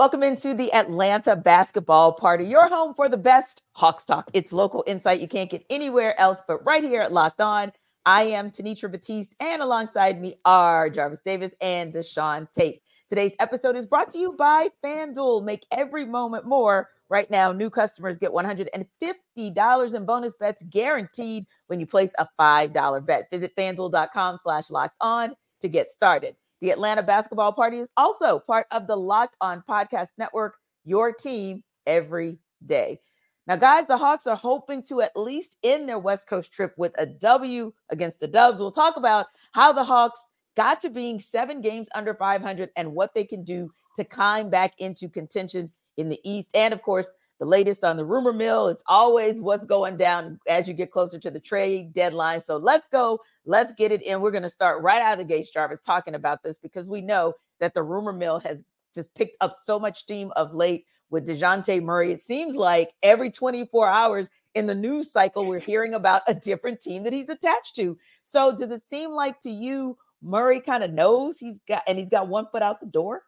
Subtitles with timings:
[0.00, 4.30] Welcome into the Atlanta basketball party, your home for the best Hawks talk.
[4.32, 7.70] It's local insight you can't get anywhere else but right here at Locked On.
[8.06, 12.80] I am Tenitra Batiste, and alongside me are Jarvis Davis and Deshaun Tate.
[13.10, 15.44] Today's episode is brought to you by FanDuel.
[15.44, 16.88] Make every moment more.
[17.10, 23.04] Right now, new customers get $150 in bonus bets guaranteed when you place a $5
[23.04, 23.28] bet.
[23.30, 26.36] Visit fanduel.com slash locked on to get started.
[26.60, 31.62] The Atlanta basketball party is also part of the Locked On Podcast Network, your team
[31.86, 33.00] every day.
[33.46, 36.92] Now, guys, the Hawks are hoping to at least end their West Coast trip with
[36.98, 38.60] a W against the Dubs.
[38.60, 43.14] We'll talk about how the Hawks got to being seven games under 500 and what
[43.14, 46.50] they can do to climb back into contention in the East.
[46.54, 47.08] And of course,
[47.40, 49.44] the latest on the rumor mill is always mm-hmm.
[49.44, 52.40] what's going down as you get closer to the trade deadline.
[52.40, 53.18] So let's go.
[53.46, 54.20] Let's get it in.
[54.20, 57.00] We're going to start right out of the gate, Jarvis, talking about this because we
[57.00, 58.62] know that the rumor mill has
[58.94, 62.12] just picked up so much steam of late with Dejounte Murray.
[62.12, 66.82] It seems like every 24 hours in the news cycle, we're hearing about a different
[66.82, 67.96] team that he's attached to.
[68.22, 72.10] So does it seem like to you, Murray kind of knows he's got and he's
[72.10, 73.22] got one foot out the door?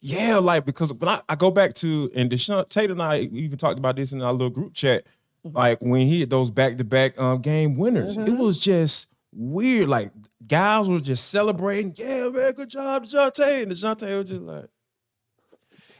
[0.00, 3.58] Yeah, like because when I, I go back to and Deshaun Tate and I even
[3.58, 5.04] talked about this in our little group chat.
[5.46, 5.56] Mm-hmm.
[5.56, 8.34] Like when he hit those back to back um game winners, mm-hmm.
[8.34, 9.88] it was just weird.
[9.88, 10.12] Like
[10.46, 11.94] guys were just celebrating.
[11.96, 13.62] Yeah, man, good job, Dejounte.
[13.62, 14.66] And Dejounte was just like,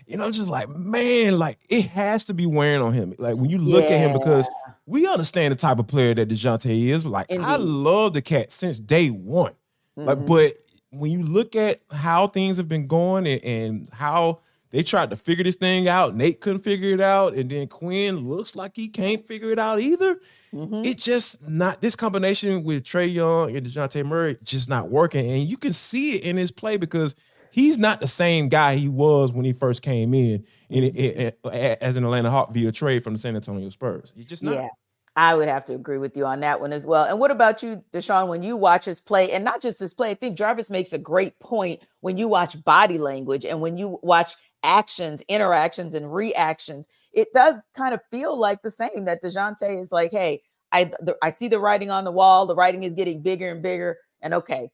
[0.07, 3.15] you know, just like, man, like it has to be wearing on him.
[3.19, 3.97] Like when you look yeah.
[3.97, 4.49] at him, because
[4.87, 7.07] we understand the type of player that Dejounte is.
[7.07, 7.45] Like, Indeed.
[7.45, 9.53] I love the cat since day one.
[9.99, 10.09] Mm-hmm.
[10.09, 10.55] Like, but
[10.93, 14.41] when you look at how things have been going and, and, how
[14.71, 18.27] they tried to figure this thing out, Nate couldn't figure it out, and then Quin
[18.27, 20.19] looks like he can't figure it out either.
[20.53, 20.83] Mm-hmm.
[20.85, 25.31] It's just not this combination with Trae Young and Dejounte Murray just not working.
[25.31, 27.15] And you can see it in his play because
[27.51, 31.53] he's not the same guy he was when he first came in, in, in, in
[31.53, 34.13] as an Atlanta Hawk via trade from the San Antonio Spurs.
[34.17, 34.55] He's just not.
[34.55, 34.69] Yeah.
[35.15, 37.05] I would have to agree with you on that one as well.
[37.05, 40.11] And what about you, Deshaun, when you watch his play, and not just his play,
[40.11, 43.99] I think Jarvis makes a great point when you watch body language and when you
[44.03, 49.79] watch actions, interactions, and reactions, it does kind of feel like the same that Dejounte
[49.79, 50.43] is like, hey,
[50.73, 53.63] I the, I see the writing on the wall, the writing is getting bigger and
[53.63, 54.71] bigger, and okay,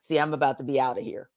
[0.00, 1.28] see, I'm about to be out of here.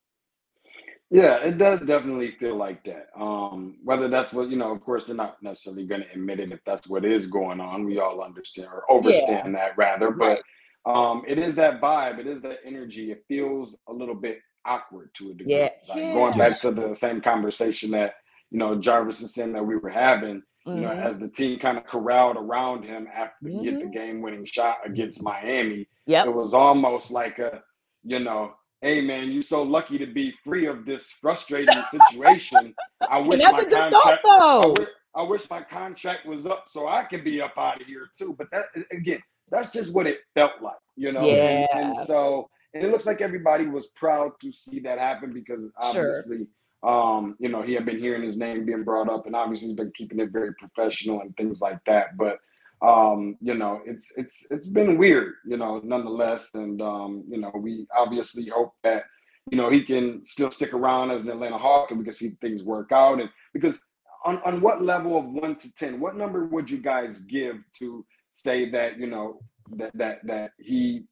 [1.11, 3.09] Yeah, it does definitely feel like that.
[3.19, 6.53] Um, whether that's what you know, of course, they're not necessarily going to admit it
[6.53, 7.85] if that's what is going on.
[7.85, 9.51] We all understand or overstand yeah.
[9.51, 10.41] that rather, but
[10.85, 12.19] um, it is that vibe.
[12.19, 13.11] It is that energy.
[13.11, 15.55] It feels a little bit awkward to a degree.
[15.55, 18.13] Yeah, like going back to the same conversation that
[18.49, 20.43] you know Jarvis is saying that we were having.
[20.65, 20.77] Mm-hmm.
[20.77, 21.15] You know, mm-hmm.
[21.15, 23.59] as the team kind of corralled around him after mm-hmm.
[23.59, 23.91] he hit the mm-hmm.
[23.91, 27.63] game-winning shot against Miami, yeah, it was almost like a,
[28.03, 32.73] you know, hey man, you're so lucky to be free of this frustrating situation.
[33.07, 34.25] I wish my contract.
[34.25, 37.87] I wish, I wish my contract was up so I could be up out of
[37.87, 38.35] here too.
[38.37, 41.25] But that again, that's just what it felt like, you know.
[41.25, 41.67] Yeah.
[41.73, 45.67] And, and so, and it looks like everybody was proud to see that happen because
[45.77, 46.47] obviously,
[46.83, 46.89] sure.
[46.89, 49.77] um, you know, he had been hearing his name being brought up, and obviously he's
[49.77, 52.17] been keeping it very professional and things like that.
[52.17, 52.39] But
[52.81, 56.49] um, you know, it's it's it's been weird, you know, nonetheless.
[56.53, 59.03] And um, you know, we obviously hope that
[59.51, 62.35] you know he can still stick around as an Atlanta Hawk and we can see
[62.41, 63.19] things work out.
[63.19, 63.79] And because
[64.25, 68.05] on on what level of one to ten, what number would you guys give to
[68.33, 69.39] say that you know
[69.77, 71.03] that that that he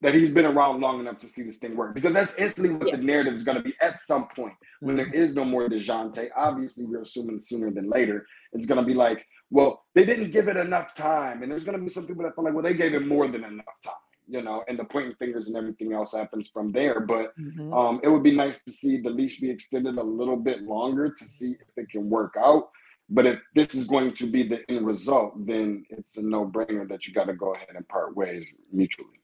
[0.00, 2.88] that he's been around long enough to see this thing work because that's instantly what
[2.88, 2.96] yeah.
[2.96, 5.10] the narrative is going to be at some point when mm-hmm.
[5.10, 6.28] there is no more Dejounte.
[6.36, 8.26] Obviously, we're assuming sooner than later.
[8.52, 11.42] It's going to be like, well, they didn't give it enough time.
[11.42, 13.28] And there's going to be some people that feel like, well, they gave it more
[13.28, 13.94] than enough time,
[14.28, 17.00] you know, and the pointing fingers and everything else happens from there.
[17.00, 17.72] But mm-hmm.
[17.72, 21.10] um, it would be nice to see the leash be extended a little bit longer
[21.10, 22.70] to see if it can work out.
[23.10, 26.88] But if this is going to be the end result, then it's a no brainer
[26.88, 29.20] that you got to go ahead and part ways mutually.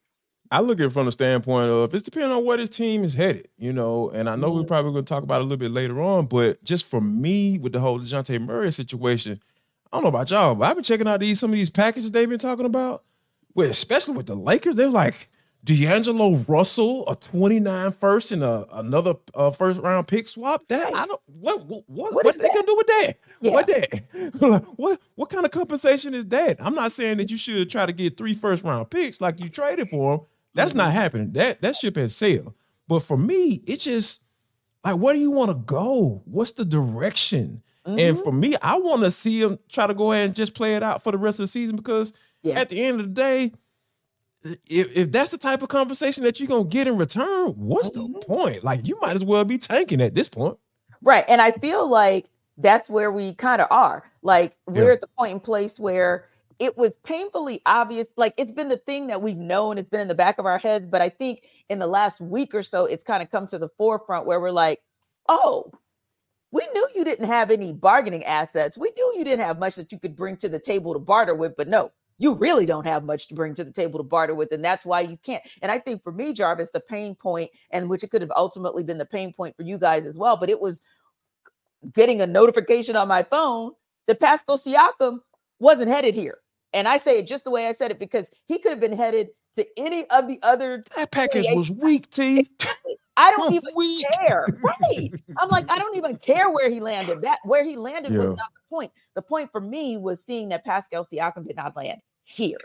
[0.53, 3.15] I look at it from the standpoint of it's depending on where this team is
[3.15, 4.11] headed, you know.
[4.11, 4.69] And I know we're mm-hmm.
[4.69, 7.57] probably going to talk about it a little bit later on, but just for me
[7.57, 9.41] with the whole Dejounte Murray situation,
[9.93, 12.13] I don't know about y'all, but I've been checking out these some of these packages
[12.13, 13.05] they've been talking about.
[13.55, 15.29] With especially with the Lakers, they're like
[15.65, 20.67] D'Angelo Russell, a 29 first and a, another uh, first round pick swap.
[20.69, 23.15] That I don't what what what, what, what they gonna do with that?
[23.41, 23.53] Yeah.
[23.53, 24.65] What that?
[24.77, 26.57] what what kind of compensation is that?
[26.61, 29.49] I'm not saying that you should try to get three first round picks like you
[29.49, 30.27] traded for them.
[30.55, 30.79] That's mm-hmm.
[30.79, 31.33] not happening.
[31.33, 32.55] That that ship has sailed.
[32.89, 34.23] But for me, it's just
[34.85, 36.23] like where do you want to go?
[36.25, 37.63] What's the direction?
[37.91, 37.99] Mm-hmm.
[37.99, 40.75] And for me, I want to see him try to go ahead and just play
[40.77, 42.59] it out for the rest of the season because yeah.
[42.59, 43.53] at the end of the day,
[44.43, 48.13] if, if that's the type of conversation that you're gonna get in return, what's mm-hmm.
[48.13, 48.65] the point?
[48.65, 50.59] Like you might as well be tanking at this point.
[51.03, 51.25] Right.
[51.29, 52.27] And I feel like
[52.59, 54.05] that's where we kind of are.
[54.23, 54.93] Like we're yeah.
[54.93, 56.27] at the point in place where
[56.59, 58.07] it was painfully obvious.
[58.17, 60.59] Like it's been the thing that we've known, it's been in the back of our
[60.59, 60.87] heads.
[60.87, 63.71] But I think in the last week or so, it's kind of come to the
[63.79, 64.81] forefront where we're like,
[65.29, 65.73] oh,
[66.53, 68.77] we knew you didn't have any bargaining assets.
[68.77, 71.35] We knew you didn't have much that you could bring to the table to barter
[71.35, 74.35] with, but no, you really don't have much to bring to the table to barter
[74.35, 74.53] with.
[74.53, 75.43] And that's why you can't.
[75.63, 78.83] And I think for me, Jarvis, the pain point, and which it could have ultimately
[78.83, 80.83] been the pain point for you guys as well, but it was
[81.95, 83.73] getting a notification on my phone
[84.07, 85.21] that Pascal Siakam
[85.61, 86.39] wasn't headed here.
[86.73, 88.97] And I say it just the way I said it because he could have been
[88.97, 90.85] headed to any of the other.
[90.97, 92.51] That package was weak, T.
[93.21, 94.07] I don't even weak.
[94.15, 94.47] care.
[94.63, 95.11] Right.
[95.39, 97.23] I'm like, I don't even care where he landed.
[97.23, 98.19] That where he landed yeah.
[98.19, 98.93] was not the point.
[99.15, 102.59] The point for me was seeing that Pascal Siakam did not land here.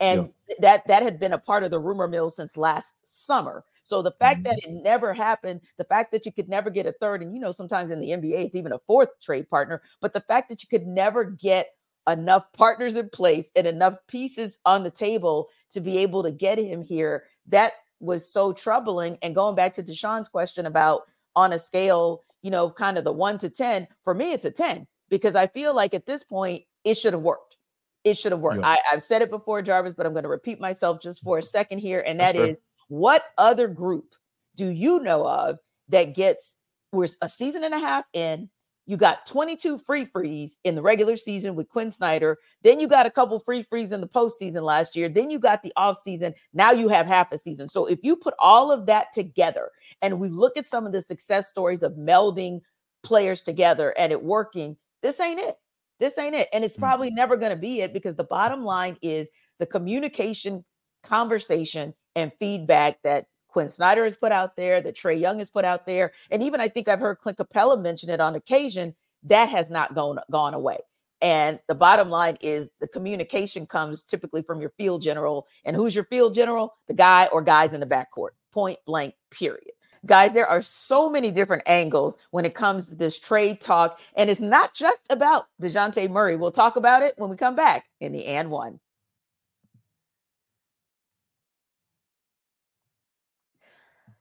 [0.00, 0.54] And yeah.
[0.60, 3.64] that that had been a part of the rumor mill since last summer.
[3.82, 4.44] So the fact mm-hmm.
[4.44, 7.40] that it never happened, the fact that you could never get a third, and you
[7.40, 10.62] know, sometimes in the NBA, it's even a fourth trade partner, but the fact that
[10.62, 11.68] you could never get
[12.08, 16.58] enough partners in place and enough pieces on the table to be able to get
[16.58, 19.18] him here, that was so troubling.
[19.22, 21.02] And going back to Deshaun's question about
[21.36, 24.50] on a scale, you know, kind of the one to 10, for me, it's a
[24.50, 27.58] 10 because I feel like at this point, it should have worked.
[28.04, 28.60] It should have worked.
[28.60, 28.68] Yeah.
[28.68, 31.42] I, have said it before, Jarvis, but I'm going to repeat myself just for a
[31.42, 32.02] second here.
[32.06, 34.14] And that is, what other group
[34.56, 35.58] do you know of
[35.90, 36.56] that gets,
[36.92, 38.48] we're a season and a half in,
[38.90, 42.38] you got 22 free frees in the regular season with Quin Snyder.
[42.64, 45.08] Then you got a couple free frees in the postseason last year.
[45.08, 46.34] Then you got the offseason.
[46.54, 47.68] Now you have half a season.
[47.68, 49.70] So if you put all of that together
[50.02, 52.62] and we look at some of the success stories of melding
[53.04, 55.54] players together and it working, this ain't it.
[56.00, 56.48] This ain't it.
[56.52, 57.16] And it's probably mm-hmm.
[57.16, 60.64] never going to be it because the bottom line is the communication,
[61.04, 65.64] conversation, and feedback that Quin Snyder has put out there, that Trae Young has put
[65.64, 68.94] out there, and even I think I've heard Clint Capela mention it on occasion.
[69.24, 70.78] That has not gone gone away.
[71.20, 75.46] And the bottom line is the communication comes typically from your field general.
[75.64, 76.74] And who's your field general?
[76.88, 78.30] The guy or guys in the backcourt.
[78.52, 79.14] Point blank.
[79.30, 79.72] Period.
[80.06, 84.00] Guys, there are so many different angles when it comes to this trade talk.
[84.16, 86.36] And it's not just about Dejounte Murray.
[86.36, 88.80] We'll talk about it when we come back in the and one.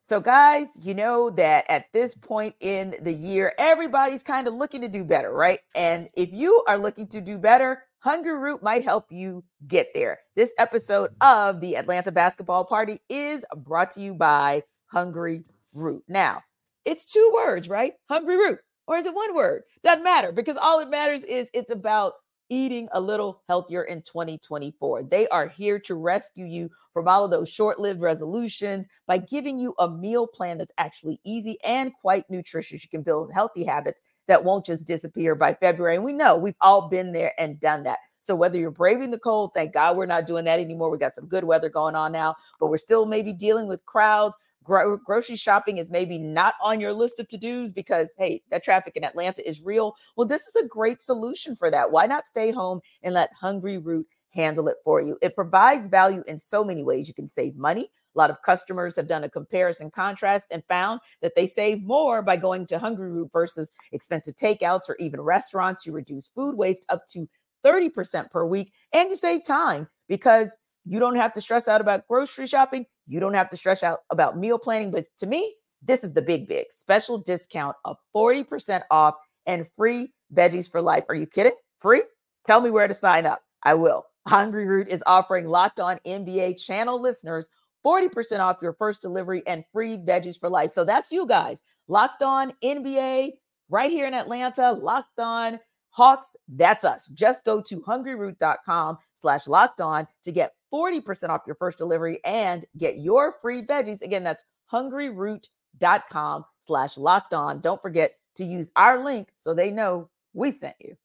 [0.10, 4.82] So, guys, you know that at this point in the year, everybody's kind of looking
[4.82, 5.60] to do better, right?
[5.76, 10.18] And if you are looking to do better, Hungry Root might help you get there.
[10.36, 15.44] This episode of the Atlanta Basketball Party is brought to you by Hungry
[15.76, 16.02] Root.
[16.08, 16.42] Now,
[16.86, 17.94] it's two words, right?
[18.10, 18.58] Hungry Root.
[18.88, 19.62] Or is it one word?
[19.84, 22.14] Doesn't matter because all it matters is it's about
[22.50, 25.04] eating a little healthier in 2024.
[25.04, 29.60] They are here to rescue you from all of those short lived resolutions by giving
[29.60, 32.84] you a meal plan that's actually easy and quite nutritious.
[32.84, 35.96] You can build healthy habits that won't just disappear by February.
[35.96, 37.98] And we know we've all been there and done that.
[38.22, 40.92] So whether you're braving the cold, thank God we're not doing that anymore.
[40.92, 44.36] We got some good weather going on now, but we're still maybe dealing with crowds
[44.70, 48.64] Gro- grocery shopping is maybe not on your list of to dos because, hey, that
[48.64, 49.96] traffic in Atlanta is real.
[50.16, 51.90] Well, this is a great solution for that.
[51.90, 55.18] Why not stay home and let Hungry Root handle it for you?
[55.24, 57.08] It provides value in so many ways.
[57.08, 57.90] You can save money.
[58.16, 62.22] A lot of customers have done a comparison contrast and found that they save more
[62.22, 65.84] by going to Hungry Root versus expensive takeouts or even restaurants.
[65.84, 67.28] You reduce food waste up to
[67.66, 72.08] 30% per week and you save time because you don't have to stress out about
[72.08, 72.86] grocery shopping.
[73.10, 74.92] You don't have to stress out about meal planning.
[74.92, 80.14] But to me, this is the big, big special discount of 40% off and free
[80.34, 81.04] veggies for life.
[81.10, 81.56] Are you kidding?
[81.80, 82.04] Free?
[82.46, 83.42] Tell me where to sign up.
[83.64, 84.06] I will.
[84.28, 87.50] Hungry Root is offering locked on NBA channel listeners
[87.86, 90.72] 40% off your first delivery and free veggies for life.
[90.72, 91.64] So that's you guys.
[91.88, 93.32] Locked on NBA
[93.70, 95.60] right here in Atlanta, locked on
[95.92, 96.36] Hawks.
[96.48, 97.08] That's us.
[97.08, 102.66] Just go to hungryroot.com slash locked on to get 40% off your first delivery and
[102.78, 104.02] get your free veggies.
[104.02, 107.62] Again, that's hungryroot.com slash locked on.
[107.62, 110.96] Don't forget to use our link so they know we sent you.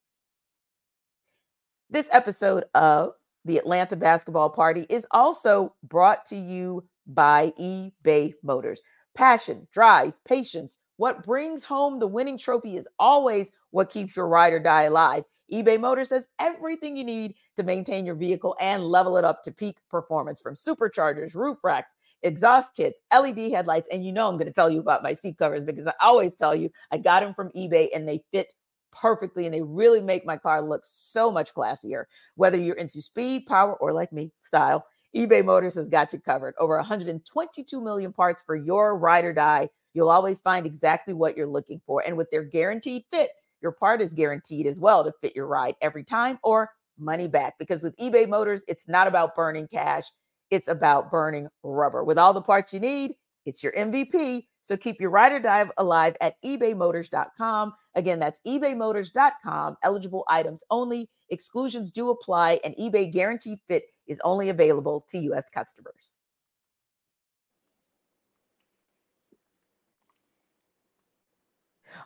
[1.91, 3.13] This episode of
[3.45, 8.83] the Atlanta Basketball Party is also brought to you by eBay Motors.
[9.15, 10.79] Passion, drive, patience.
[10.97, 15.25] What brings home the winning trophy is always what keeps your ride or die alive
[15.53, 19.53] eBay Motors has everything you need to maintain your vehicle and level it up to
[19.53, 23.89] peak performance from superchargers, roof racks, exhaust kits, LED headlights.
[23.91, 26.35] And you know, I'm going to tell you about my seat covers because I always
[26.35, 28.55] tell you I got them from eBay and they fit
[28.93, 32.05] perfectly and they really make my car look so much classier.
[32.37, 36.55] Whether you're into speed, power, or like me, style, eBay Motors has got you covered.
[36.59, 41.47] Over 122 million parts for your ride or die You'll always find exactly what you're
[41.47, 42.03] looking for.
[42.05, 43.31] And with their guaranteed fit,
[43.65, 47.55] your part is guaranteed as well to fit your ride every time or money back.
[47.59, 50.05] Because with eBay Motors, it's not about burning cash,
[50.51, 52.05] it's about burning rubber.
[52.05, 53.15] With all the parts you need,
[53.47, 54.47] it's your MVP.
[54.63, 57.75] So keep your ride or die alive at ebaymotors.com.
[57.95, 59.77] Again, that's ebaymotors.com.
[59.83, 61.11] Eligible items only.
[61.31, 65.49] Exclusions do apply, and eBay guaranteed fit is only available to U.S.
[65.51, 66.19] customers.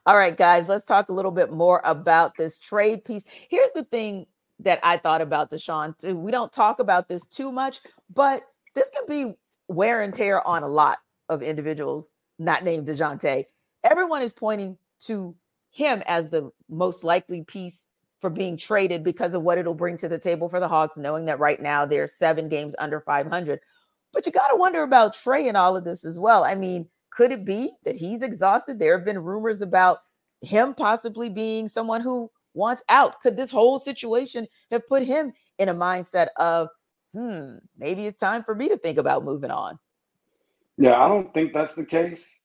[0.07, 3.25] All right, guys, let's talk a little bit more about this trade piece.
[3.49, 4.26] Here's the thing
[4.61, 6.18] that I thought about Deshaun too.
[6.18, 7.80] We don't talk about this too much,
[8.12, 8.42] but
[8.75, 9.35] this can be
[9.68, 13.45] wear and tear on a lot of individuals not named Dejounte.
[13.85, 15.35] Everyone is pointing to
[15.71, 17.87] him as the most likely piece
[18.21, 21.26] for being traded because of what it'll bring to the table for the Hawks, knowing
[21.26, 23.61] that right now they're seven games under 500.
[24.12, 26.45] But you got to wonder about Trae and all of this as well.
[26.45, 28.79] I mean, could it be that he's exhausted?
[28.79, 29.99] There have been rumors about
[30.41, 33.21] him possibly being someone who wants out.
[33.21, 36.69] Could this whole situation have put him in a mindset of,
[37.15, 39.79] hmm, maybe it's time for me to think about moving on?
[40.77, 42.43] Yeah, I don't think that's the case,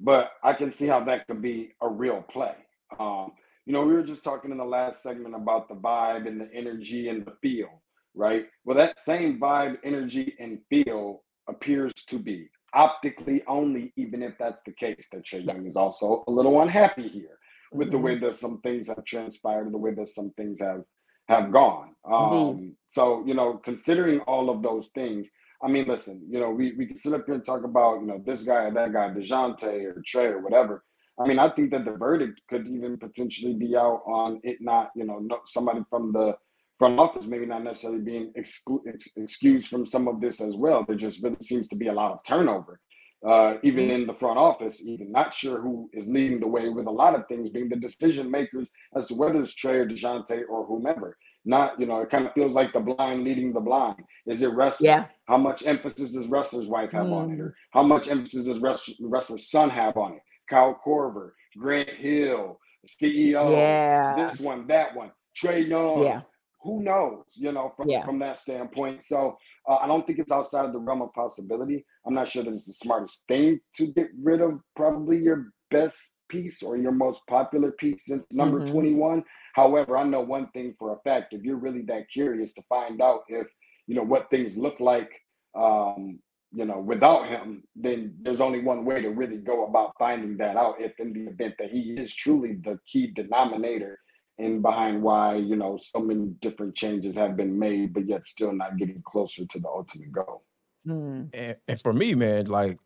[0.00, 2.54] but I can see how that could be a real play.
[2.98, 3.32] Um,
[3.64, 6.52] you know, we were just talking in the last segment about the vibe and the
[6.52, 7.82] energy and the feel,
[8.14, 8.46] right?
[8.64, 14.62] Well, that same vibe, energy, and feel appears to be optically only, even if that's
[14.62, 17.38] the case, that Trae Young is also a little unhappy here
[17.72, 17.92] with mm-hmm.
[17.92, 20.82] the way that some things have transpired, the way that some things have
[21.28, 21.94] have gone.
[22.04, 25.28] Um, so, you know, considering all of those things,
[25.62, 28.06] I mean, listen, you know, we, we can sit up here and talk about, you
[28.08, 30.82] know, this guy or that guy, Dejounte or Trae or whatever.
[31.20, 34.90] I mean, I think that the verdict could even potentially be out on it not,
[34.96, 36.34] you know, no, somebody from the
[36.80, 40.82] front office maybe not necessarily being exclu- ex- excused from some of this as well.
[40.82, 42.80] There just really seems to be a lot of turnover,
[43.24, 43.96] uh, even mm-hmm.
[43.96, 47.14] in the front office, even not sure who is leading the way with a lot
[47.14, 51.18] of things being the decision makers as to whether it's Trae or Dejounte or whomever
[51.44, 53.96] not you know it kind of feels like the blind leading the blind
[54.26, 57.14] is it wrestling yeah how much emphasis does Ressler's wife have mm.
[57.14, 57.52] on it or mm.
[57.70, 64.14] how much emphasis does Ressler's son have on it kyle korver grant hill ceo yeah
[64.16, 66.20] this one that one Trae young yeah
[66.62, 68.04] who knows you know from, yeah.
[68.04, 69.36] from that standpoint so
[69.68, 72.52] uh, i don't think it's outside of the realm of possibility i'm not sure that
[72.52, 77.20] it's the smartest thing to get rid of probably your best piece or your most
[77.28, 78.72] popular piece since number mm-hmm.
[78.72, 79.24] 21
[79.54, 83.00] However, I know one thing for a fact: if you're really that curious to find
[83.00, 83.46] out if
[83.86, 85.10] you know what things look like,
[85.54, 86.20] um,
[86.52, 90.56] you know, without him, then there's only one way to really go about finding that
[90.56, 90.76] out.
[90.80, 93.98] If in the event that he is truly the key denominator
[94.40, 98.52] and behind why you know so many different changes have been made, but yet still
[98.52, 100.44] not getting closer to the ultimate goal.
[100.86, 101.30] Mm.
[101.32, 102.78] And, and for me, man, like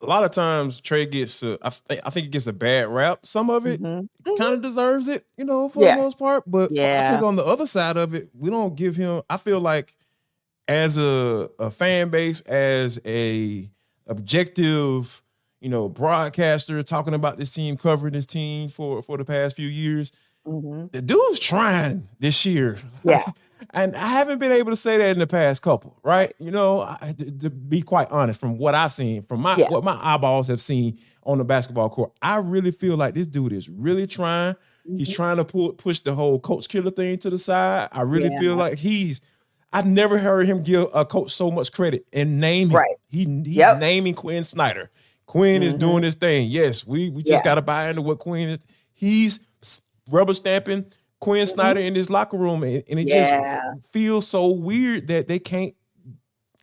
[0.00, 2.88] a lot of times Trae gets a, I, th- I think it gets a bad
[2.88, 3.20] rap.
[3.24, 4.34] Some of it mm-hmm.
[4.34, 5.96] kind of deserves it, you know, for yeah.
[5.96, 6.44] the most part.
[6.46, 7.06] But yeah.
[7.06, 9.22] I think on the other side of it, we don't give him.
[9.28, 9.94] I feel like
[10.66, 13.70] as a, a fan base, as a
[14.06, 15.22] objective,
[15.60, 19.68] you know, broadcaster talking about this team, covering this team for for the past few
[19.68, 20.12] years,
[20.48, 20.86] mm-hmm.
[20.92, 22.78] the dude's trying this year.
[23.04, 23.24] Yeah.
[23.70, 26.32] And I haven't been able to say that in the past couple, right?
[26.38, 29.68] You know, I, to, to, be quite honest, from what I've seen, from my yeah.
[29.68, 33.52] what my eyeballs have seen on the basketball court, I really feel like this dude
[33.52, 34.54] is really trying.
[34.54, 34.96] Mm-hmm.
[34.96, 37.88] He's trying to pull, push the whole coach killer thing to the side.
[37.92, 38.40] I really yeah.
[38.40, 39.20] feel like he's.
[39.70, 42.76] I've never heard him give a coach so much credit and name him.
[42.76, 42.96] Right.
[43.06, 43.78] He he's yep.
[43.78, 44.90] naming Quin Snyder.
[45.26, 45.68] Quin mm-hmm.
[45.68, 46.48] is doing this thing.
[46.48, 47.50] Yes, we we just yeah.
[47.50, 48.60] got to buy into what Quin is.
[48.94, 49.40] He's
[50.10, 50.86] rubber stamping
[51.20, 51.54] Quin mm-hmm.
[51.54, 53.60] Snyder in this locker room, and, and it yeah.
[53.76, 55.74] just feels so weird that they can't.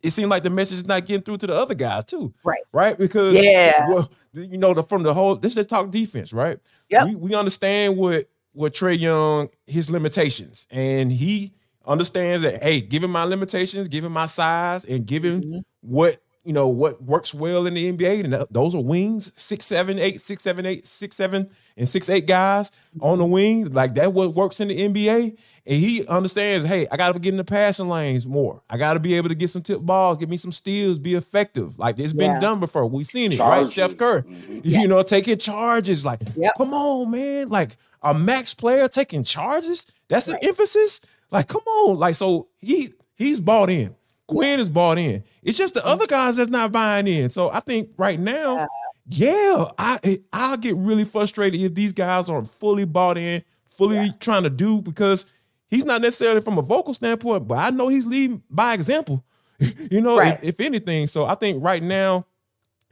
[0.02, 2.62] It seems like the message is not getting through to the other guys too, right?
[2.72, 6.58] Right, because yeah, well, you know, the, from the whole this is talk defense, right?
[6.88, 11.52] Yeah, we, we understand what what Trae Young his limitations, and he
[11.86, 12.62] understands that.
[12.62, 15.58] Hey, given my limitations, given my size, and given mm-hmm.
[15.80, 19.98] what you know what works well in the NBA, and those are wings, six, seven,
[19.98, 23.72] eight, six, seven, eight, six, seven, and six, eight guys on the wing.
[23.72, 25.36] Like that what works in the NBA.
[25.66, 28.62] And he understands, hey, I gotta get in the passing lanes more.
[28.70, 31.80] I gotta be able to get some tip balls, get me some steals, be effective.
[31.80, 32.40] Like it's been yeah.
[32.40, 32.86] done before.
[32.86, 33.70] We've seen it, charges.
[33.70, 33.90] right?
[33.90, 34.22] Steph Curry.
[34.22, 34.60] Mm-hmm.
[34.62, 36.04] You know, taking charges.
[36.04, 36.52] Like, yep.
[36.56, 37.48] come on, man.
[37.48, 39.90] Like a max player taking charges.
[40.06, 40.40] That's right.
[40.40, 41.00] the emphasis.
[41.32, 41.98] Like, come on.
[41.98, 43.95] Like, so he he's bought in.
[44.26, 45.22] Quin is bought in.
[45.42, 45.86] It's just the mm.
[45.86, 47.30] other guys that's not buying in.
[47.30, 48.66] So I think right now,
[49.08, 54.12] yeah, I I'll get really frustrated if these guys aren't fully bought in, fully yeah.
[54.18, 55.26] trying to do because
[55.68, 59.24] he's not necessarily from a vocal standpoint, but I know he's leading by example.
[59.90, 60.38] you know, right.
[60.42, 61.06] if, if, anything.
[61.06, 62.26] So I think right now,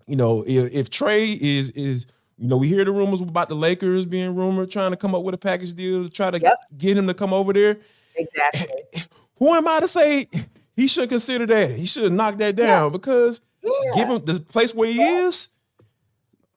[0.06, 2.06] you know, if, if Trae is is
[2.38, 5.22] you know, we hear the rumors about the Lakers being rumored trying to come up
[5.22, 6.58] with a package deal to try to yep.
[6.76, 7.78] get him to come over there.
[8.16, 8.66] Exactly.
[9.38, 10.28] Who am I to say
[10.76, 11.70] he should consider that?
[11.72, 12.88] He should knock that down yeah.
[12.90, 13.70] because yeah.
[13.94, 15.26] give him the place where he yeah.
[15.26, 15.48] is.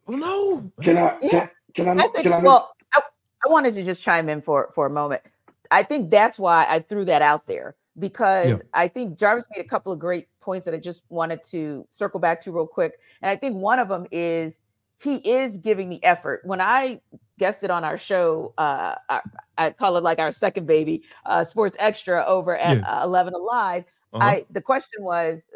[0.06, 0.72] Well, no.
[0.82, 1.18] Can I?
[1.18, 2.04] Can, can I?
[2.04, 3.02] I think, can I well, I,
[3.46, 5.22] I wanted to just chime in for for a moment.
[5.70, 8.58] I think that's why I threw that out there because yeah.
[8.74, 12.20] I think Jarvis made a couple of great points that I just wanted to circle
[12.20, 13.00] back to real quick.
[13.22, 14.60] And I think one of them is
[15.02, 16.42] he is giving the effort.
[16.44, 17.02] When I
[17.38, 19.22] guested on our show, uh, I,
[19.58, 23.02] I, call it like our second baby, uh, Sports Extra over at yeah.
[23.02, 23.84] uh, 11 Alive.
[24.14, 24.24] Uh-huh.
[24.24, 25.50] I the question was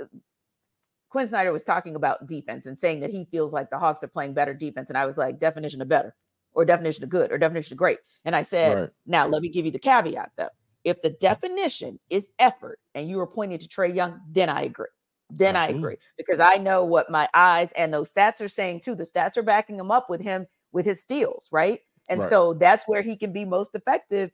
[1.09, 4.07] Quin Snyder was talking about defense and saying that he feels like the Hawks are
[4.07, 6.15] playing better defense, and I was like, definition of better,
[6.53, 7.99] or definition of good, or definition of great.
[8.25, 8.89] And I said, right.
[9.05, 10.49] now let me give you the caveat though.
[10.83, 14.87] If the definition is effort and you were pointing to Trae Young, then I agree.
[15.29, 15.75] Then Absolutely.
[15.75, 18.95] I agree because I know what my eyes and those stats are saying too.
[18.95, 21.79] The stats are backing him up with him with his steals, right?
[22.09, 22.29] And right.
[22.29, 24.31] so that's where he can be most effective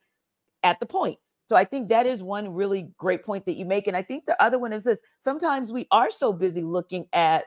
[0.64, 1.20] at the point.
[1.48, 3.88] So I think that is one really great point that you make.
[3.88, 7.46] And I think the other one is this sometimes we are so busy looking at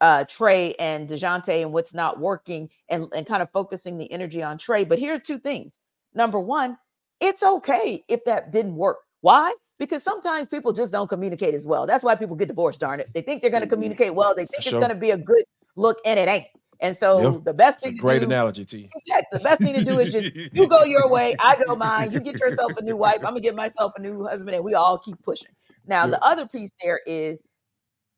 [0.00, 4.42] uh, Trae and Dejounte and what's not working and, and kind of focusing the energy
[4.42, 4.88] on Trae.
[4.88, 5.78] But here are two things.
[6.12, 6.76] Number one,
[7.20, 8.98] it's okay if that didn't work.
[9.20, 9.54] Why?
[9.78, 11.86] Because sometimes people just don't communicate as well.
[11.86, 13.10] That's why people get divorced, darn it.
[13.14, 14.34] They think they're going to communicate well.
[14.34, 15.44] They think For it's going to be a good
[15.76, 16.46] look, and it ain't.
[16.80, 17.44] And so yep.
[17.44, 18.88] the best thing, great do, analogy, T.
[18.94, 19.38] Exactly.
[19.38, 22.12] The best thing to do is just you go your way, I go mine.
[22.12, 23.16] You get yourself a new wife.
[23.18, 25.50] I'm gonna get myself a new husband, and we all keep pushing.
[25.86, 26.12] Now, yep.
[26.12, 27.42] the other piece there is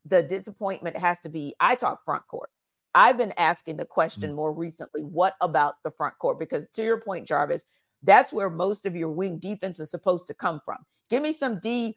[0.05, 1.55] the disappointment has to be.
[1.61, 2.51] I talk front court.
[2.95, 4.37] I've been asking the question mm-hmm.
[4.37, 5.03] more recently.
[5.03, 6.39] What about the front court?
[6.39, 7.65] Because to your point, Jarvis,
[8.03, 10.79] that's where most of your wing defense is supposed to come from.
[11.09, 11.95] Give me some D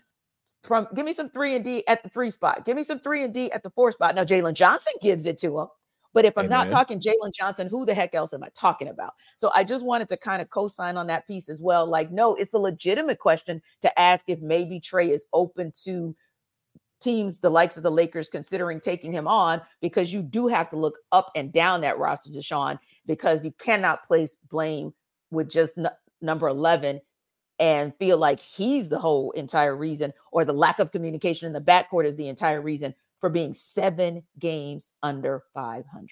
[0.63, 2.65] from give me some three and D at the three spot.
[2.65, 4.15] Give me some three and D at the four spot.
[4.15, 5.67] Now Jalen Johnson gives it to him.
[6.13, 6.59] But if I'm Amen.
[6.59, 9.13] not talking Jalen Johnson, who the heck else am I talking about?
[9.37, 11.85] So I just wanted to kind of co-sign on that piece as well.
[11.85, 16.15] Like, no, it's a legitimate question to ask if maybe Trae is open to
[17.01, 20.77] teams, the likes of the Lakers, considering taking him on, because you do have to
[20.77, 24.93] look up and down that roster, Deshaun, because you cannot place blame
[25.31, 25.89] with just n-
[26.21, 27.01] number 11
[27.59, 31.61] and feel like he's the whole entire reason or the lack of communication in the
[31.61, 36.09] backcourt is the entire reason for being seven games under 500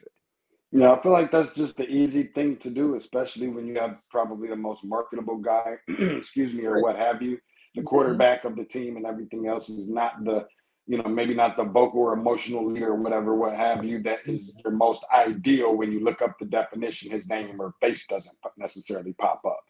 [0.71, 3.97] yeah i feel like that's just the easy thing to do especially when you have
[4.09, 7.37] probably the most marketable guy excuse me or what have you
[7.75, 7.87] the mm-hmm.
[7.87, 8.47] quarterback mm-hmm.
[8.47, 10.45] of the team and everything else is not the
[10.87, 14.17] you know, maybe not the vocal or emotional leader or whatever, what have you, that
[14.25, 18.35] is your most ideal when you look up the definition, his name or face doesn't
[18.57, 19.61] necessarily pop up.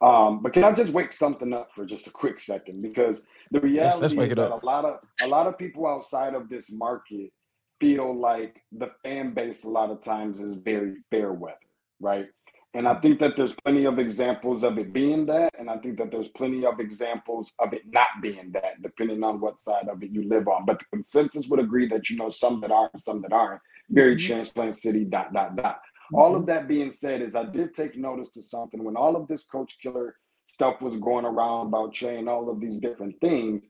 [0.00, 2.82] Um, but can I just wake something up for just a quick second?
[2.82, 6.34] Because the reality let's, let's is that a lot of a lot of people outside
[6.34, 7.32] of this market
[7.80, 11.56] feel like the fan base a lot of times is very fair weather,
[12.00, 12.26] right?
[12.74, 15.54] And I think that there's plenty of examples of it being that.
[15.58, 19.40] And I think that there's plenty of examples of it not being that, depending on
[19.40, 20.66] what side of it you live on.
[20.66, 23.62] But the consensus would agree that you know some that are and some that aren't.
[23.90, 24.26] Very mm-hmm.
[24.26, 25.80] transplant city, dot, dot, dot.
[26.12, 26.16] Mm-hmm.
[26.16, 29.28] All of that being said, is I did take notice to something when all of
[29.28, 30.16] this coach killer
[30.50, 33.68] stuff was going around about Trae and all of these different things.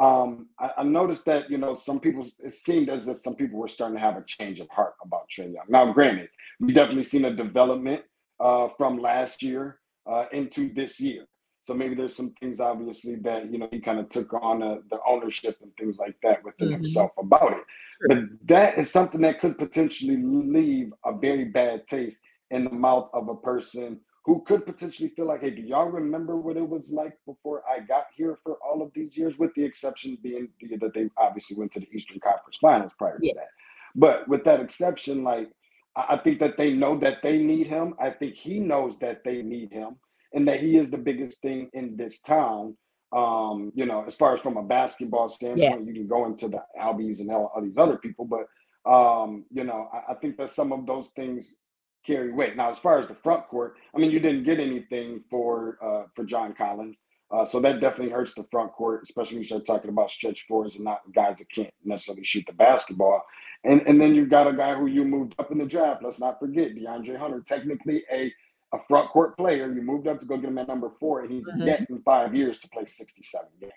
[0.00, 3.60] Um, I, I, noticed that you know some people it seemed as if some people
[3.60, 5.66] were starting to have a change of heart about Trae Young.
[5.68, 8.02] Now, granted, we definitely seen a development
[8.40, 9.78] uh, from last year
[10.10, 11.26] uh, into this year.
[11.64, 14.76] So maybe there's some things obviously that you know he kind of took on uh,
[14.90, 16.76] the ownership and things like that within mm-hmm.
[16.76, 17.64] himself about it.
[17.98, 18.08] Sure.
[18.08, 23.08] But that is something that could potentially leave a very bad taste in the mouth
[23.14, 26.90] of a person who could potentially feel like, hey, do y'all remember what it was
[26.92, 29.38] like before I got here for all of these years?
[29.38, 30.48] With the exception being
[30.80, 33.32] that they obviously went to the Eastern Conference Finals prior yeah.
[33.32, 33.48] to that.
[33.94, 35.50] But with that exception, like
[35.96, 37.94] I think that they know that they need him.
[37.98, 39.96] I think he knows that they need him
[40.34, 42.76] and that he is the biggest thing in this town.
[43.12, 45.86] Um, you know, as far as from a basketball standpoint, yeah.
[45.86, 48.46] you can go into the Albies and all, all these other people, but
[48.90, 51.56] um, you know, I, I, think that some of those things
[52.04, 52.56] carry weight.
[52.56, 56.08] Now, as far as the front court, I mean, you didn't get anything for uh,
[56.14, 56.96] for John Collins.
[57.30, 60.44] Uh, so that definitely hurts the front court, especially when you start talking about stretch
[60.46, 63.22] fours and not guys that can't necessarily shoot the basketball.
[63.64, 66.02] And and then you've got a guy who you moved up in the draft.
[66.02, 68.32] Let's not forget De'Andre Hunter, technically a
[68.74, 69.72] a front court player.
[69.72, 71.92] You moved up to go get him at number four, and he's mm-hmm.
[71.92, 73.72] in five years to play 67 games.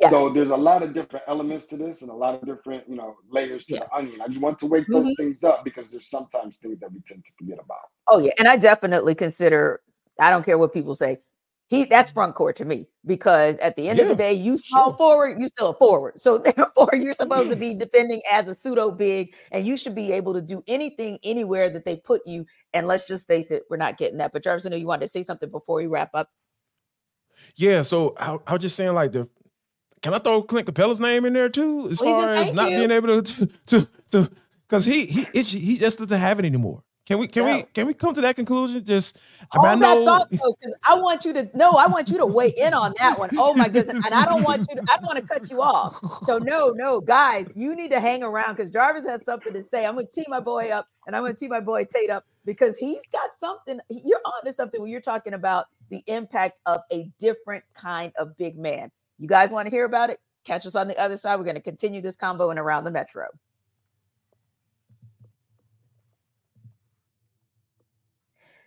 [0.00, 0.10] Yeah.
[0.10, 2.96] So there's a lot of different elements to this and a lot of different, you
[2.96, 3.80] know, layers to yeah.
[3.80, 4.20] the onion.
[4.20, 5.22] I just want to wake those mm-hmm.
[5.22, 7.78] things up because there's sometimes things that we tend to forget about.
[8.08, 9.80] Oh yeah, and I definitely consider.
[10.18, 11.18] I don't care what people say.
[11.68, 14.56] He that's front court to me because at the end yeah, of the day, you
[14.58, 14.96] small sure.
[14.98, 16.20] forward, you still a forward.
[16.20, 20.12] So therefore, you're supposed to be defending as a pseudo big, and you should be
[20.12, 22.44] able to do anything anywhere that they put you.
[22.74, 24.32] And let's just face it, we're not getting that.
[24.32, 26.28] But Jarvis, I know you wanted to say something before we wrap up.
[27.56, 29.28] Yeah, so I, I was just saying, like the
[30.02, 32.76] can I throw Clint Capela's name in there too, as far as not you.
[32.76, 34.30] being able to to to
[34.68, 36.82] because he he he just doesn't have it anymore.
[37.06, 37.56] Can we can yeah.
[37.56, 38.82] we can we come to that conclusion?
[38.82, 39.18] Just
[39.52, 40.54] I, mean, I know thought because
[40.88, 43.28] I want you to no, I want you to weigh in on that one.
[43.36, 45.60] Oh my goodness, and I don't want you to I don't want to cut you
[45.60, 45.98] off.
[46.24, 49.84] So no, no, guys, you need to hang around because Jarvis has something to say.
[49.84, 52.78] I'm gonna tee my boy up, and I'm gonna tee my boy Tate up because
[52.78, 53.80] he's got something.
[53.90, 58.36] You're on to something when you're talking about the impact of a different kind of
[58.36, 58.90] big man.
[59.18, 60.20] You guys want to hear about it?
[60.44, 61.36] Catch us on the other side.
[61.36, 63.28] We're going to continue this combo and around the metro.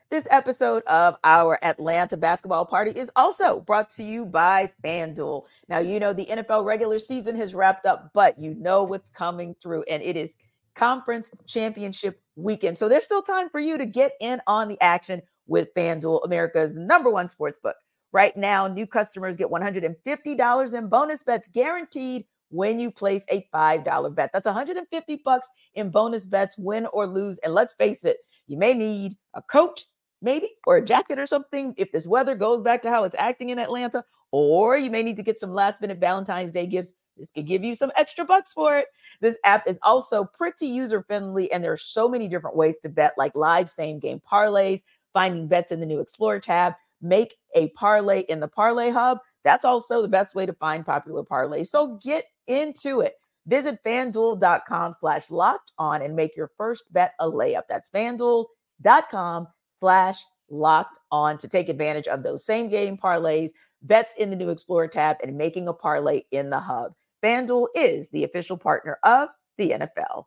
[0.10, 5.46] This episode of our Atlanta basketball party is also brought to you by FanDuel.
[5.68, 9.54] Now, you know the NFL regular season has wrapped up, but you know what's coming
[9.62, 10.34] through, and it is
[10.76, 12.78] conference championship weekend.
[12.78, 16.78] So there's still time for you to get in on the action with FanDuel, America's
[16.78, 17.76] number one sports book.
[18.14, 24.16] Right now, new customers get $150 in bonus bets guaranteed when you place a $5
[24.16, 24.30] bet.
[24.32, 27.40] That's 150 bucks in bonus bets, win or lose.
[27.40, 29.84] And let's face it, you may need a coat
[30.22, 33.50] maybe, or a jacket or something if this weather goes back to how it's acting
[33.50, 36.94] in Atlanta, or you may need to get some last minute Valentine's Day gifts.
[37.16, 38.88] This could give you some extra bucks for it.
[39.22, 42.90] This app is also pretty user friendly, and there are so many different ways to
[42.90, 44.82] bet, like live same game parlays,
[45.14, 49.20] finding bets in the new Explore tab, make a parlay in the Parlay Hub.
[49.44, 51.68] That's also the best way to find popular parlays.
[51.68, 53.14] So get into it.
[53.48, 57.64] Visit fanduel.com slash locked on and make your first bet a layup.
[57.70, 59.48] That's fanduel.com
[59.80, 64.50] slash locked on to take advantage of those same game parlays, bets in the new
[64.50, 66.94] Explorer tab, and making a parlay in the hub.
[67.24, 70.26] FanDuel is the official partner of the NFL.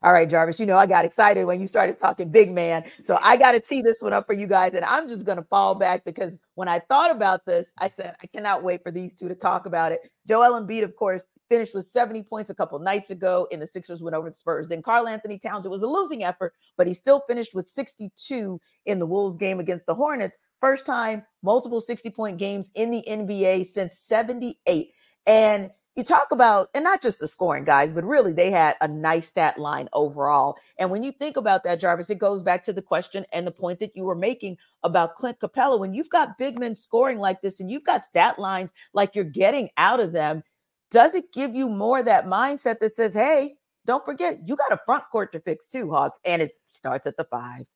[0.00, 2.84] All right, Jarvis, you know, I got excited when you started talking big man.
[3.02, 4.74] So I got to tee this one up for you guys.
[4.74, 8.14] And I'm just going to fall back because when I thought about this, I said,
[8.22, 10.00] I cannot wait for these two to talk about it.
[10.28, 14.02] Joel Embiid, of course, finished with 70 points a couple nights ago, and the Sixers
[14.02, 14.68] went over the Spurs.
[14.68, 18.98] Then Karl-Anthony Towns, it was a losing effort, but he still finished with 62 in
[18.98, 20.38] the Wolves game against the Hornets.
[20.60, 24.92] First time, multiple 60 point games in the NBA since 78.
[25.26, 28.86] And you talk about, and not just the scoring guys, but really they had a
[28.86, 30.56] nice stat line overall.
[30.78, 33.50] And when you think about that, Jarvis, it goes back to the question and the
[33.50, 35.76] point that you were making about Clint Capela.
[35.76, 39.24] When you've got big men scoring like this and you've got stat lines like you're
[39.24, 40.44] getting out of them,
[40.90, 44.80] does it give you more that mindset that says, hey, don't forget, you got a
[44.84, 47.66] front court to fix too, Hawks, and it starts at the five.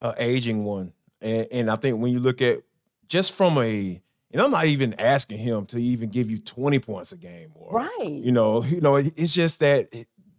[0.00, 0.92] Uh, aging one.
[1.20, 2.60] And, and I think when you look at
[3.08, 4.00] just from a
[4.34, 7.72] and I'm not even asking him to even give you 20 points a game or
[7.72, 8.10] right.
[8.10, 9.88] You know, you know, it's just that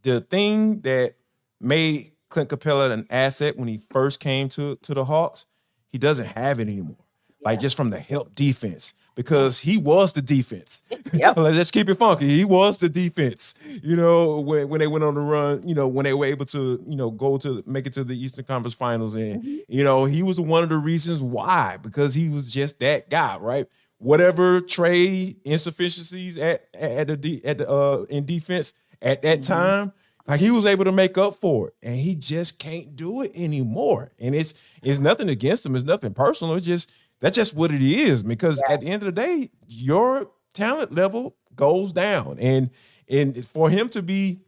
[0.04, 1.16] the thing that
[1.62, 5.46] made Clint Capela an asset when he first came to to the Hawks,
[5.88, 7.06] he doesn't have it anymore.
[7.40, 7.50] Yeah.
[7.50, 10.84] Like just from the help defense because he was the defense.
[11.14, 11.38] Yep.
[11.38, 12.30] Let's keep it funky.
[12.30, 13.54] He was the defense.
[13.82, 16.46] You know, when, when they went on the run, you know, when they were able
[16.48, 19.16] to, you know, go to make it to the Eastern Conference Finals.
[19.16, 19.58] And, mm-hmm.
[19.70, 23.38] you know, he was one of the reasons why, because he was just that guy,
[23.38, 23.68] right?
[23.98, 29.54] whatever trade insufficiencies at at the at the uh in defense at that mm-hmm.
[29.54, 29.94] time
[30.28, 33.32] like he was able to make up for it and he just can't do it
[33.36, 36.92] anymore and it's it's nothing against him it's nothing personal it's just
[37.26, 38.76] that's just what it is because yeah.
[38.76, 42.70] at the end of the day your talent level goes down and
[43.10, 44.42] and for him to be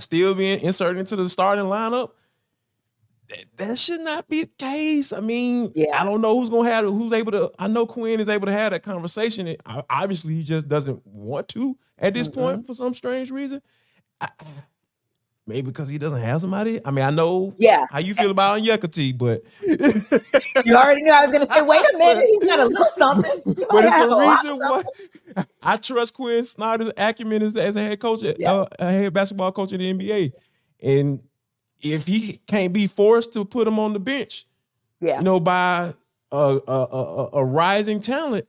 [0.00, 2.10] still being inserted into the starting lineup
[3.56, 5.12] that should not be the case.
[5.12, 6.00] I mean, yeah.
[6.00, 7.52] I don't know who's gonna have who's able to.
[7.58, 9.54] I know Quin is able to have that conversation.
[9.90, 12.40] obviously, he just doesn't want to at this mm-hmm.
[12.40, 13.60] point for some strange reason.
[14.18, 14.30] I,
[15.48, 16.80] maybe because he doesn't have somebody.
[16.84, 17.86] I mean, I know yeah.
[17.90, 19.42] how you feel about Onyekati, but
[20.66, 23.42] you already knew I was gonna say, wait a minute, he's got a little something.
[23.44, 24.82] But it's a, a reason why
[25.62, 29.72] I trust Quin Snyder's acumen as, as a head coach, uh, a head basketball coach
[29.72, 30.32] in the NBA.
[30.82, 31.20] And
[31.80, 34.46] if he can't be forced to put him on the bench,
[35.00, 35.94] yeah, you know, by
[36.30, 38.46] a a, a, a rising talent,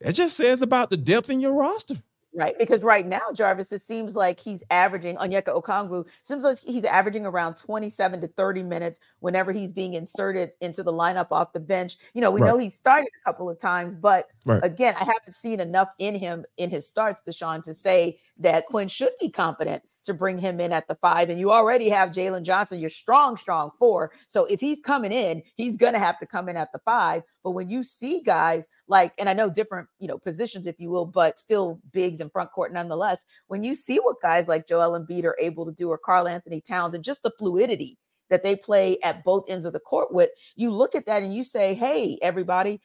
[0.00, 1.96] it just says about the depth in your roster.
[2.38, 6.84] Right, because right now, Jarvis, it seems like he's averaging Onyeka Okongwu seems like he's
[6.84, 11.60] averaging around 27 to 30 minutes whenever he's being inserted into the lineup off the
[11.60, 11.96] bench.
[12.12, 12.48] You know, we right.
[12.48, 14.62] know he started a couple of times, but right.
[14.62, 18.88] again, I haven't seen enough in him in his starts, Deshaun, to say that Quin
[18.88, 21.28] should be confident to bring him in at the five.
[21.28, 24.12] And you already have Jalen Johnson, your strong, strong four.
[24.26, 27.22] So if he's coming in, he's going to have to come in at the five.
[27.44, 30.90] But when you see guys like, and I know different, you know, positions, if you
[30.90, 34.98] will, but still bigs in front court nonetheless, when you see what guys like Joel
[34.98, 37.98] Embiid are able to do or Karl-Anthony Towns and just the fluidity
[38.30, 41.34] that they play at both ends of the court with, you look at that and
[41.34, 42.80] you say, hey, everybody,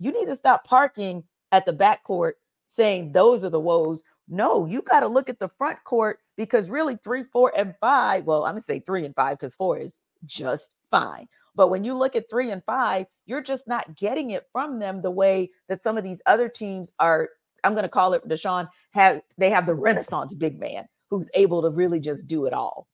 [0.00, 4.02] you need to stop parking at the back court saying those are the woes.
[4.28, 8.24] No, you got to look at the front court because really three, four, and five.
[8.24, 11.28] Well, I'm gonna say three and five because four is just fine.
[11.54, 15.02] But when you look at three and five, you're just not getting it from them
[15.02, 17.28] the way that some of these other teams are.
[17.62, 18.70] I'm going to call it Deshaun.
[18.92, 22.88] Have they have the Renaissance big man who's able to really just do it all?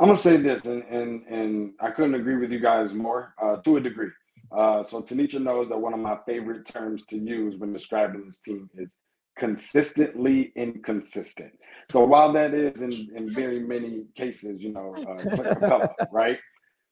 [0.00, 3.58] I'm gonna say this, and and and I couldn't agree with you guys more uh,
[3.58, 4.10] to a degree.
[4.50, 8.40] Uh, so Tanisha knows that one of my favorite terms to use when describing this
[8.40, 8.96] team is
[9.40, 11.52] consistently inconsistent.
[11.90, 16.38] So while that is in, in very many cases, you know, uh, Capela, right?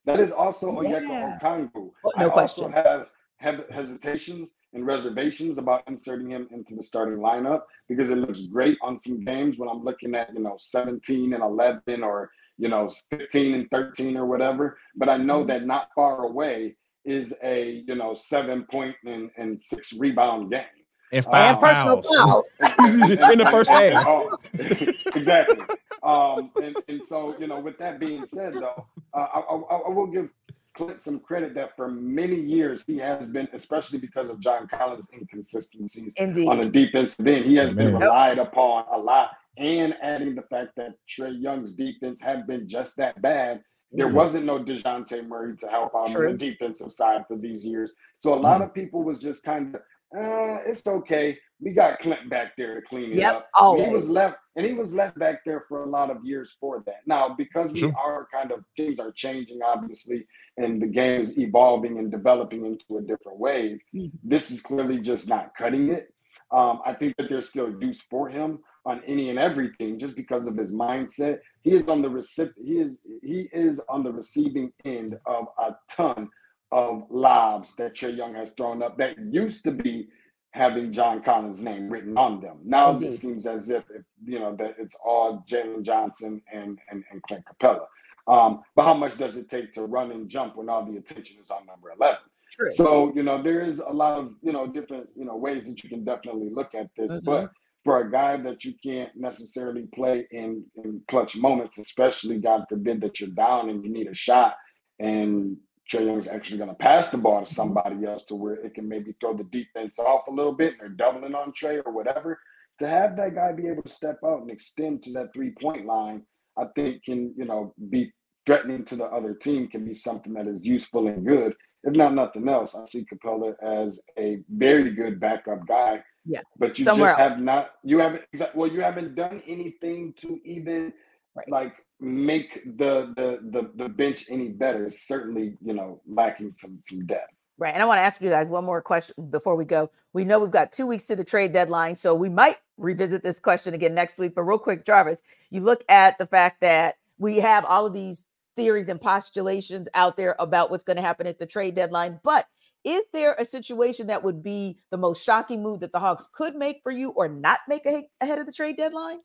[0.05, 0.99] That is also yeah.
[0.99, 1.91] Onyeka Okongwu.
[2.17, 2.65] no I question.
[2.65, 3.07] also have,
[3.37, 8.77] have hesitations and reservations about inserting him into the starting lineup because it looks great
[8.81, 12.91] on some games when I'm looking at, you know, 17 and 11 or, you know,
[13.11, 14.77] 15 and 13 or whatever.
[14.95, 15.47] But I know mm-hmm.
[15.47, 20.63] that not far away is a you know seven point and, and six rebound game.
[21.11, 24.05] And five uh, personal fouls in the first half.
[24.07, 24.37] Oh,
[25.15, 25.57] exactly.
[26.03, 29.89] Um, and, and so you know, with that being said, though, uh, I, I, I,
[29.89, 30.29] will give
[30.75, 35.05] Clint some credit that for many years he has been, especially because of John Collins'
[35.13, 36.47] inconsistencies Indeed.
[36.47, 37.93] on the defensive end, he has Amen.
[37.93, 39.31] been relied upon a lot.
[39.57, 44.15] And adding the fact that Trae Young's defense had been just that bad, there mm-hmm.
[44.15, 46.29] wasn't no Dejounte Murray to help out True.
[46.29, 47.91] on the defensive side for these years.
[48.19, 48.63] So a lot mm-hmm.
[48.63, 49.81] of people was just kind of,
[50.15, 51.37] uh, it's okay.
[51.61, 53.49] We got Clint back there to clean it yep, up.
[53.53, 53.85] Always.
[53.85, 56.81] He was left, and he was left back there for a lot of years for
[56.85, 57.01] that.
[57.05, 60.25] Now, because we are kind of things are changing, obviously,
[60.57, 63.79] and the game is evolving and developing into a different wave.
[63.93, 64.15] Mm-hmm.
[64.23, 66.13] This is clearly just not cutting it.
[66.51, 70.47] Um, I think that there's still use for him on any and everything, just because
[70.47, 71.39] of his mindset.
[71.61, 72.67] He is on the recipient.
[72.67, 76.29] He is he is on the receiving end of a ton
[76.71, 80.07] of lobs that Trae Young has thrown up that used to be
[80.51, 82.57] having John Collins' name written on them.
[82.63, 83.09] Now Indeed.
[83.09, 87.21] it seems as if, if, you know that it's all Jalen Johnson and and, and
[87.23, 87.85] Clint Capela.
[88.27, 91.37] Um, but how much does it take to run and jump when all the attention
[91.41, 92.17] is on number eleven?
[92.51, 92.71] True.
[92.71, 95.83] So you know there is a lot of you know different you know ways that
[95.83, 97.25] you can definitely look at this, mm-hmm.
[97.25, 97.51] but
[97.83, 102.99] for a guy that you can't necessarily play in, in clutch moments, especially God forbid
[103.01, 104.55] that you're down and you need a shot
[104.99, 105.55] and
[105.91, 107.55] Trae Young's actually going to pass the ball to mm-hmm.
[107.55, 110.81] somebody else to where it can maybe throw the defense off a little bit and
[110.81, 112.39] they're doubling on Trae or whatever.
[112.79, 115.85] To have that guy be able to step out and extend to that three point
[115.85, 116.23] line,
[116.57, 118.11] I think can, you know, be
[118.45, 121.53] threatening to the other team can be something that is useful and good.
[121.83, 126.41] If not nothing else, I see Capela as a very good backup guy yeah.
[126.57, 127.29] But you Somewhere just else.
[127.31, 128.23] have not you haven't
[128.53, 130.93] well you haven't done anything to even
[131.35, 131.49] right.
[131.49, 134.85] like make the, the the the bench any better.
[134.85, 137.33] It's certainly, you know, lacking some some depth.
[137.57, 137.73] Right.
[137.73, 139.91] And I want to ask you guys one more question before we go.
[140.13, 143.39] We know we've got two weeks to the trade deadline, so we might revisit this
[143.39, 144.33] question again next week.
[144.33, 148.27] But real quick, Jarvis, you look at the fact that we have all of these
[148.55, 152.45] theories and postulations out there about what's going to happen at the trade deadline, but
[152.85, 156.55] is there a situation that would be the most shocking move that the Hawks could
[156.55, 159.19] make for you or not make ahead of the trade deadline?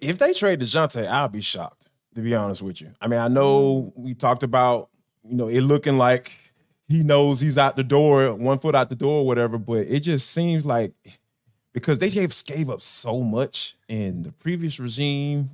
[0.00, 2.92] If they trade Dejounte, I'll be shocked, to be honest with you.
[3.00, 4.02] I mean, I know mm.
[4.02, 4.90] we talked about,
[5.22, 6.32] you know, it looking like
[6.88, 10.30] he knows he's out the door, one foot out the door, whatever, but it just
[10.30, 10.92] seems like
[11.72, 15.50] because they gave, gave up so much in the previous regime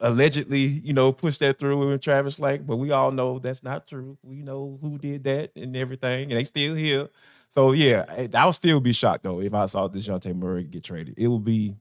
[0.00, 3.86] allegedly, you know, pushed that through with Travis Schlenk, but we all know that's not
[3.86, 4.18] true.
[4.22, 7.08] We know who did that and everything, and they still here.
[7.48, 11.14] So yeah, I'll still be shocked though if I saw Dejounte Murray get traded.
[11.18, 11.76] It would be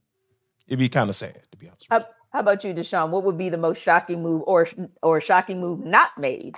[0.68, 1.88] it'd be kind of sad to be honest.
[1.90, 3.10] How, how, about you, Deshaun?
[3.10, 4.68] What would be the most shocking move or
[5.02, 6.56] or shocking move not made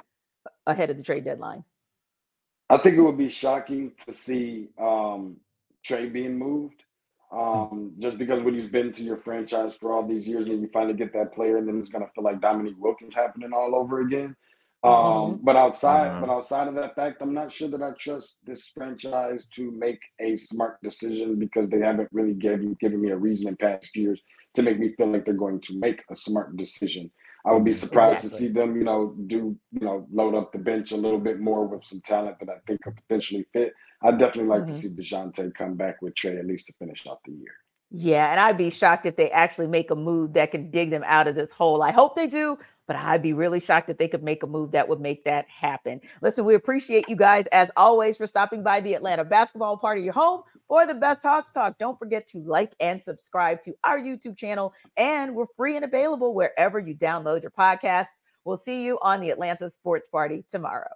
[0.68, 1.64] ahead of the trade deadline?
[2.70, 5.38] I think it would be shocking to see um,
[5.88, 6.84] Trae being moved.
[7.32, 10.62] Um, just because what he's been to your franchise for all these years, and then
[10.62, 13.76] you finally get that player, and then it's gonna feel like Dominique Wilkins happening all
[13.76, 14.36] over again.
[14.86, 15.46] Um, mm-hmm.
[15.46, 16.22] but outside, mm-hmm.
[16.26, 20.00] but outside of that fact, I'm not sure that I trust this franchise to make
[20.20, 24.22] a smart decision because they haven't really given given me a reason in past years
[24.54, 27.10] to make me feel like they're going to make a smart decision.
[27.46, 28.48] I would be surprised exactly.
[28.48, 31.40] to see them, you know, do you know load up the bench a little bit
[31.40, 33.74] more with some talent that I think could potentially fit.
[34.04, 34.68] I'd definitely like mm-hmm.
[34.68, 37.54] to see Dejounte come back with Trae at least to finish out the year.
[37.92, 41.04] Yeah, and I'd be shocked if they actually make a move that can dig them
[41.06, 41.82] out of this hole.
[41.82, 44.72] I hope they do, but I'd be really shocked if they could make a move
[44.72, 46.02] that would make that happen.
[46.22, 50.04] Listen, we appreciate you guys as always for stopping by the Atlanta basketball part of
[50.04, 51.78] your home for the best Hawks talk.
[51.78, 56.34] Don't forget to like and subscribe to our YouTube channel, and we're free and available
[56.34, 58.08] wherever you download your podcasts.
[58.46, 60.90] We'll see you on the Atlanta Sports Party tomorrow.